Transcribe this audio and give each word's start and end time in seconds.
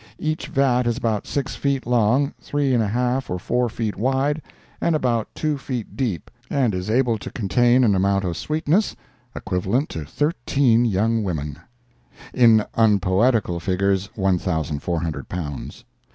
Each 0.17 0.47
vat 0.47 0.87
is 0.87 0.97
about 0.97 1.27
six 1.27 1.55
feet 1.55 1.85
long, 1.85 2.33
three 2.41 2.73
and 2.73 2.81
a 2.81 2.87
half 2.87 3.29
or 3.29 3.37
four 3.37 3.69
feet 3.69 3.95
wide 3.95 4.41
and 4.81 4.95
about 4.95 5.27
two 5.35 5.59
feet 5.59 5.95
deep, 5.95 6.31
and 6.49 6.73
is 6.73 6.89
able 6.89 7.19
to 7.19 7.29
contain 7.29 7.83
an 7.83 7.93
amount 7.93 8.23
of 8.23 8.35
sweetness 8.35 8.95
equivalent 9.35 9.89
to 9.89 10.03
thirteen 10.03 10.85
young 10.85 11.21
women—in 11.23 12.65
unpoetical 12.73 13.59
figures, 13.59 14.09
1,400 14.15 15.29
pounds. 15.29 15.83